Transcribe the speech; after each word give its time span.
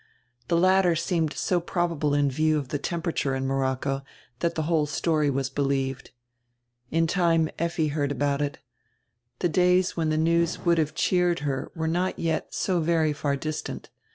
The 0.47 0.57
latter 0.57 0.95
seemed 0.95 1.31
so 1.33 1.59
probable 1.59 2.15
in 2.15 2.31
view 2.31 2.57
of 2.57 2.69
the 2.69 2.79
temperature 2.79 3.35
in 3.35 3.45
Morocco, 3.45 4.01
that 4.39 4.55
the 4.55 4.63
whole 4.63 4.87
story 4.87 5.29
was 5.29 5.47
believed. 5.51 6.09
In 6.89 7.05
time 7.05 7.51
Effi 7.59 7.89
heard 7.89 8.11
about 8.11 8.41
it. 8.41 8.57
The 9.41 9.49
days 9.49 9.95
when 9.95 10.09
the 10.09 10.17
news 10.17 10.65
would 10.65 10.79
have 10.79 10.95
cheered 10.95 11.41
her 11.41 11.71
were 11.75 11.87
not 11.87 12.17
yet 12.17 12.51
so 12.55 12.79
very 12.79 13.13
far 13.13 13.35
distant. 13.35 13.91